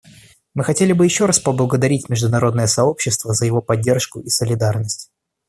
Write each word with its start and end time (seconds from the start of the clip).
Мы 0.55 0.63
хотели 0.63 0.93
бы 0.93 1.05
еще 1.05 1.27
раз 1.27 1.39
поблагодарить 1.39 2.09
международное 2.09 2.65
сообщество 2.65 3.35
за 3.35 3.45
его 3.45 3.61
поддержку 3.61 4.19
и 4.19 4.29
солидарность. 4.29 5.11